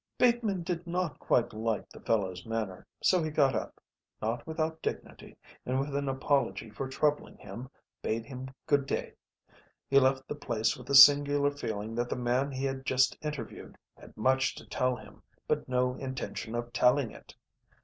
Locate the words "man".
12.15-12.51